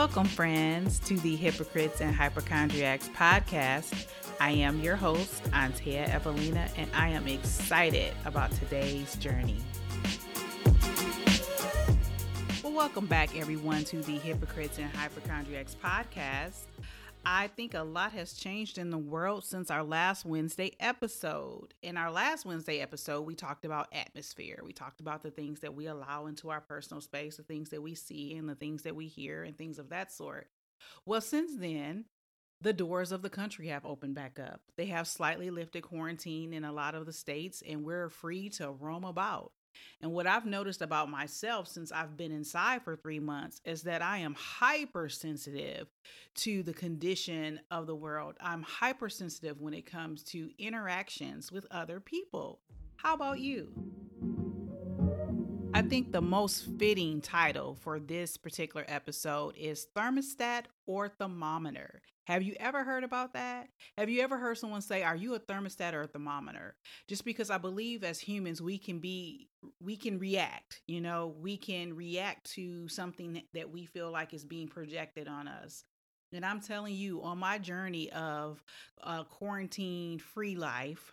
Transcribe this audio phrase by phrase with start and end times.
[0.00, 4.06] Welcome, friends, to the Hypocrites and Hypochondriacs podcast.
[4.40, 9.58] I am your host, Antea Evelina, and I am excited about today's journey.
[12.64, 16.62] Well, welcome back, everyone, to the Hypocrites and Hypochondriacs podcast.
[17.24, 21.74] I think a lot has changed in the world since our last Wednesday episode.
[21.82, 24.60] In our last Wednesday episode, we talked about atmosphere.
[24.64, 27.82] We talked about the things that we allow into our personal space, the things that
[27.82, 30.48] we see, and the things that we hear, and things of that sort.
[31.04, 32.06] Well, since then,
[32.62, 34.60] the doors of the country have opened back up.
[34.76, 38.70] They have slightly lifted quarantine in a lot of the states, and we're free to
[38.70, 39.52] roam about.
[40.00, 44.02] And what I've noticed about myself since I've been inside for three months is that
[44.02, 45.88] I am hypersensitive
[46.36, 48.36] to the condition of the world.
[48.40, 52.60] I'm hypersensitive when it comes to interactions with other people.
[52.96, 53.72] How about you?
[55.72, 62.02] I think the most fitting title for this particular episode is Thermostat or Thermometer.
[62.30, 63.70] Have you ever heard about that?
[63.98, 66.76] Have you ever heard someone say, Are you a thermostat or a thermometer?
[67.08, 69.48] Just because I believe as humans, we can be,
[69.82, 74.44] we can react, you know, we can react to something that we feel like is
[74.44, 75.82] being projected on us.
[76.32, 78.62] And I'm telling you, on my journey of
[79.02, 81.12] a quarantine free life,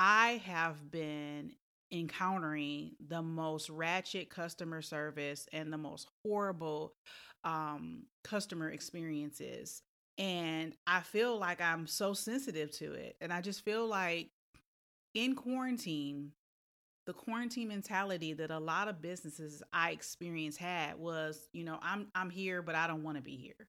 [0.00, 1.52] I have been
[1.92, 6.94] encountering the most ratchet customer service and the most horrible
[7.44, 9.82] um, customer experiences.
[10.18, 13.16] And I feel like I'm so sensitive to it.
[13.20, 14.30] And I just feel like
[15.14, 16.32] in quarantine,
[17.06, 22.08] the quarantine mentality that a lot of businesses I experienced had was, you know, I'm
[22.14, 23.68] I'm here, but I don't want to be here.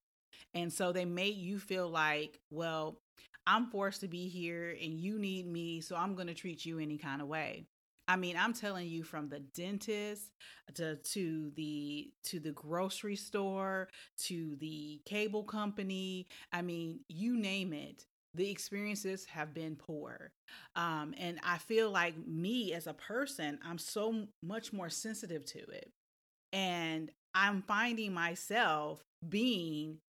[0.53, 2.97] And so they made you feel like, well,
[3.45, 6.79] I'm forced to be here and you need me, so I'm going to treat you
[6.79, 7.65] any kind of way.
[8.09, 10.31] I mean, I'm telling you from the dentist
[10.73, 13.87] to to the to the grocery store
[14.25, 16.27] to the cable company.
[16.51, 18.05] I mean, you name it.
[18.33, 20.31] The experiences have been poor.
[20.75, 25.59] Um, and I feel like me as a person, I'm so much more sensitive to
[25.59, 25.91] it.
[26.51, 29.99] And I'm finding myself being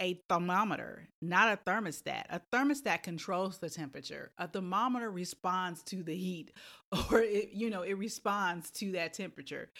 [0.00, 2.24] a thermometer, not a thermostat.
[2.30, 4.32] A thermostat controls the temperature.
[4.38, 6.52] A thermometer responds to the heat
[7.10, 9.70] or it, you know, it responds to that temperature.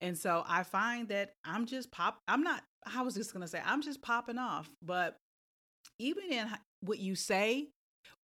[0.00, 2.62] And so I find that I'm just pop I'm not
[2.94, 5.16] I was just going to say I'm just popping off, but
[5.98, 6.48] even in
[6.80, 7.68] what you say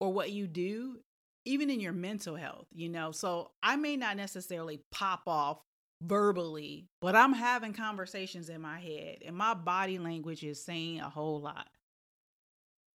[0.01, 1.01] or what you do,
[1.45, 3.13] even in your mental health, you know.
[3.13, 5.59] So I may not necessarily pop off
[6.03, 11.09] verbally, but I'm having conversations in my head and my body language is saying a
[11.09, 11.69] whole lot.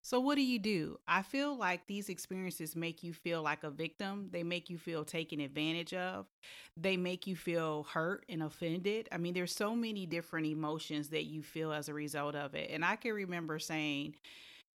[0.07, 0.99] So, what do you do?
[1.05, 4.29] I feel like these experiences make you feel like a victim.
[4.31, 6.27] They make you feel taken advantage of.
[6.77, 9.09] They make you feel hurt and offended.
[9.11, 12.69] I mean, there's so many different emotions that you feel as a result of it.
[12.71, 14.15] And I can remember saying,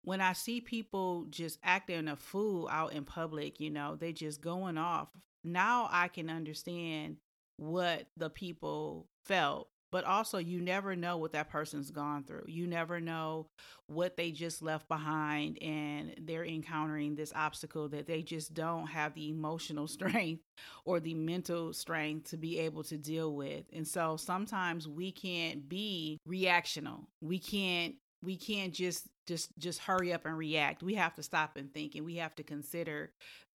[0.03, 4.41] when I see people just acting a fool out in public, you know, they just
[4.41, 5.11] going off.
[5.45, 7.19] Now I can understand
[7.61, 12.45] what the people felt but also you never know what that person's gone through.
[12.47, 13.49] You never know
[13.87, 19.15] what they just left behind and they're encountering this obstacle that they just don't have
[19.15, 20.43] the emotional strength
[20.85, 23.65] or the mental strength to be able to deal with.
[23.73, 27.07] And so sometimes we can't be reactional.
[27.21, 30.83] We can't we can't just just just hurry up and react.
[30.83, 33.13] We have to stop and think and we have to consider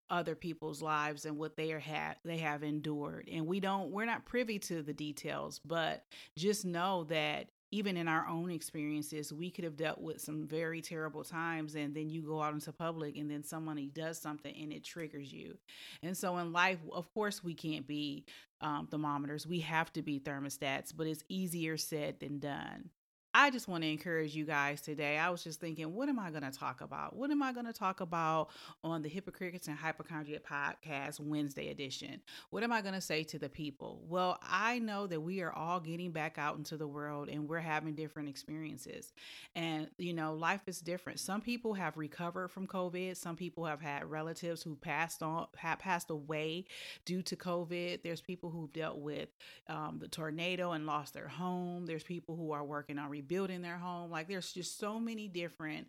[0.10, 3.30] other people's lives and what they are ha- they have endured.
[3.32, 6.04] And we don't we're not privy to the details but
[6.38, 10.82] just know that even in our own experiences we could have dealt with some very
[10.82, 14.72] terrible times and then you go out into public and then somebody does something and
[14.72, 15.58] it triggers you.
[16.04, 18.26] And so in life of course we can't be
[18.62, 19.46] um, thermometers.
[19.48, 22.90] We have to be thermostats but it's easier said than done
[23.38, 25.18] I just want to encourage you guys today.
[25.18, 27.18] I was just thinking, what am I going to talk about?
[27.18, 28.48] What am I going to talk about
[28.82, 32.22] on the Hypocrites and Hypochondriac podcast Wednesday edition?
[32.52, 34.02] What am I going to say to the people?
[34.08, 37.60] Well, I know that we are all getting back out into the world and we're
[37.60, 39.12] having different experiences.
[39.54, 41.20] And, you know, life is different.
[41.20, 43.18] Some people have recovered from COVID.
[43.18, 46.64] Some people have had relatives who passed on, have passed away
[47.04, 48.02] due to COVID.
[48.02, 49.28] There's people who've dealt with
[49.68, 51.86] um, the tornado and lost their home.
[51.86, 54.12] There's people who are working on rebuilding their home.
[54.12, 55.88] Like there's just so many different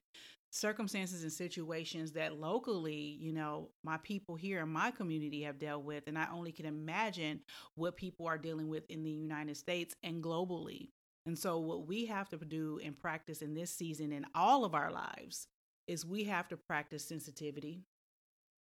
[0.50, 5.84] circumstances and situations that locally, you know, my people here in my community have dealt
[5.84, 6.04] with.
[6.06, 7.40] And I only can imagine
[7.74, 10.88] what people are dealing with in the United States and globally.
[11.26, 14.74] And so, what we have to do and practice in this season in all of
[14.74, 15.48] our lives
[15.88, 17.82] is we have to practice sensitivity.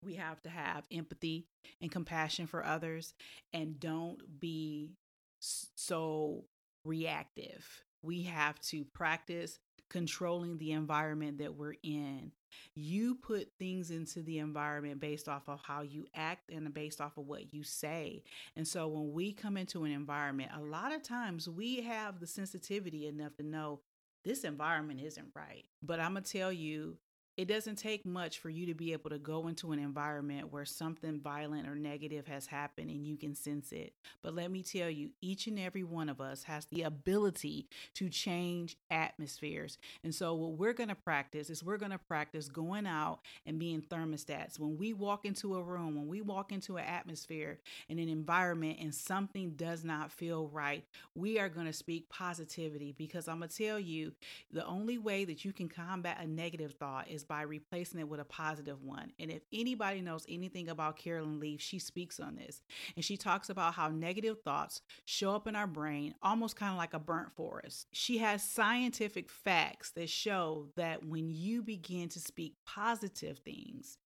[0.04, 1.46] We have to have empathy
[1.80, 3.14] and compassion for others
[3.52, 4.92] and don't be
[5.40, 6.44] so
[6.84, 9.58] reactive we have to practice
[9.88, 12.32] controlling the environment that we're in.
[12.74, 17.16] You put things into the environment based off of how you act and based off
[17.16, 18.22] of what you say.
[18.56, 22.26] And so when we come into an environment, a lot of times we have the
[22.26, 23.80] sensitivity enough to know
[24.24, 25.64] this environment isn't right.
[25.82, 26.96] But I'm going to tell you,
[27.40, 30.66] it doesn't take much for you to be able to go into an environment where
[30.66, 33.94] something violent or negative has happened and you can sense it.
[34.22, 38.10] But let me tell you, each and every one of us has the ability to
[38.10, 39.78] change atmospheres.
[40.04, 43.58] And so, what we're going to practice is we're going to practice going out and
[43.58, 44.58] being thermostats.
[44.58, 47.58] When we walk into a room, when we walk into an atmosphere
[47.88, 50.84] in an environment and something does not feel right,
[51.14, 54.12] we are going to speak positivity because I'm going to tell you
[54.52, 58.18] the only way that you can combat a negative thought is by replacing it with
[58.18, 59.12] a positive one.
[59.20, 62.60] And if anybody knows anything about Carolyn Leaf, she speaks on this.
[62.96, 66.76] And she talks about how negative thoughts show up in our brain almost kind of
[66.76, 67.86] like a burnt forest.
[67.92, 73.96] She has scientific facts that show that when you begin to speak positive things,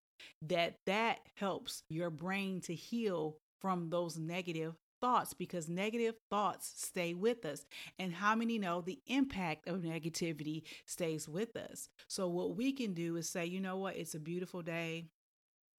[0.42, 7.14] that that helps your brain to heal from those negative thoughts because negative thoughts stay
[7.14, 7.66] with us.
[7.98, 11.88] And how many know the impact of negativity stays with us?
[12.08, 15.06] So, what we can do is say, you know what, it's a beautiful day.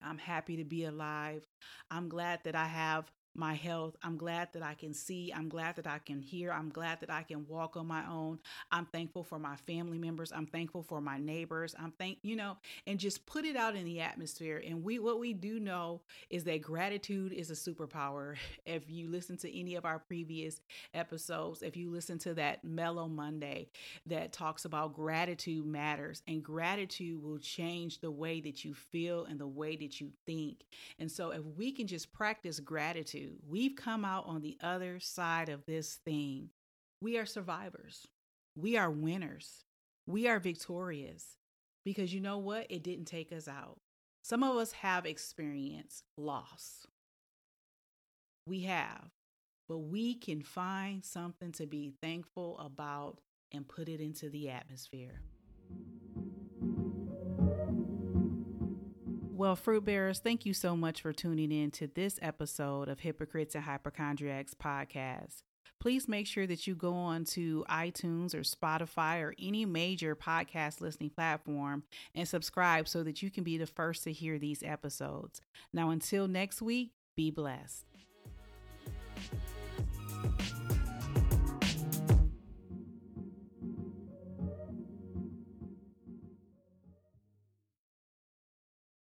[0.02, 1.46] I'm happy to be alive.
[1.90, 3.96] I'm glad that I have my health.
[4.02, 5.32] I'm glad that I can see.
[5.34, 6.52] I'm glad that I can hear.
[6.52, 8.38] I'm glad that I can walk on my own.
[8.70, 10.32] I'm thankful for my family members.
[10.32, 11.74] I'm thankful for my neighbors.
[11.78, 12.56] I'm thank, you know,
[12.86, 14.62] and just put it out in the atmosphere.
[14.66, 16.00] And we what we do know
[16.30, 18.36] is that gratitude is a superpower.
[18.66, 20.60] If you listen to any of our previous
[20.92, 23.68] episodes, if you listen to that Mellow Monday
[24.06, 29.38] that talks about gratitude matters and gratitude will change the way that you feel and
[29.38, 30.64] the way that you think.
[30.98, 35.48] And so if we can just practice gratitude We've come out on the other side
[35.48, 36.50] of this thing.
[37.00, 38.06] We are survivors.
[38.56, 39.64] We are winners.
[40.06, 41.36] We are victorious
[41.84, 42.66] because you know what?
[42.70, 43.78] It didn't take us out.
[44.22, 46.86] Some of us have experienced loss.
[48.46, 49.10] We have,
[49.68, 53.18] but we can find something to be thankful about
[53.52, 55.20] and put it into the atmosphere.
[59.36, 63.54] Well, fruit bearers, thank you so much for tuning in to this episode of Hypocrites
[63.54, 65.42] and Hypochondriacs podcast.
[65.78, 70.80] Please make sure that you go on to iTunes or Spotify or any major podcast
[70.80, 71.82] listening platform
[72.14, 75.42] and subscribe so that you can be the first to hear these episodes.
[75.70, 77.84] Now, until next week, be blessed.